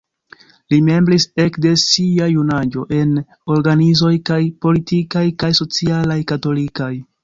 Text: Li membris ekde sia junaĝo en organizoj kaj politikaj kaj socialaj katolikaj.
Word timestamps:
Li 0.73 0.79
membris 0.87 1.27
ekde 1.43 1.73
sia 1.83 2.31
junaĝo 2.33 2.87
en 3.03 3.13
organizoj 3.59 4.13
kaj 4.33 4.43
politikaj 4.67 5.27
kaj 5.45 5.55
socialaj 5.65 6.23
katolikaj. 6.37 6.95